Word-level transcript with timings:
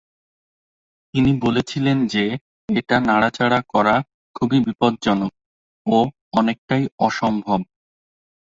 তিনি 1.13 1.31
বলেছিলেন 1.39 1.97
যে, 2.07 2.23
এটা 2.69 2.95
নাড়াচাড়া 2.99 3.59
করা 3.73 3.95
খুবই 4.35 4.59
বিপজ্জনক 4.59 5.31
ও 5.87 5.97
অনেকটাই 6.33 6.83
অসম্ভব। 6.99 7.59